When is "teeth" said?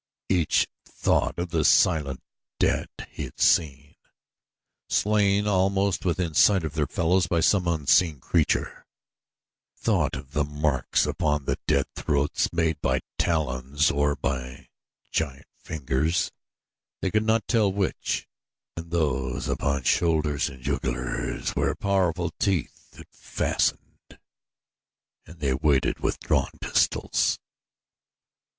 22.39-22.95